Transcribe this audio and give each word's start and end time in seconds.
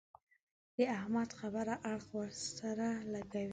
د 0.75 0.77
احمد 0.97 1.29
خبره 1.39 1.75
اړخ 1.91 2.07
ور 2.17 2.29
سره 2.59 2.87
لګوي. 3.13 3.49